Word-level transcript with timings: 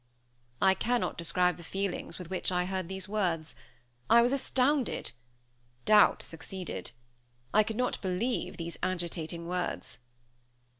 I 0.63 0.73
cannot 0.73 1.15
describe 1.15 1.57
the 1.57 1.63
feeling 1.63 2.07
with 2.07 2.31
which 2.31 2.51
I 2.51 2.65
heard 2.65 2.89
these 2.89 3.07
words. 3.07 3.53
I 4.09 4.23
was 4.23 4.31
astounded. 4.31 5.11
Doubt 5.85 6.23
succeeded. 6.23 6.89
I 7.53 7.61
could 7.61 7.77
not 7.77 8.01
believe 8.01 8.57
these 8.57 8.79
agitating 8.81 9.47
words. 9.47 9.99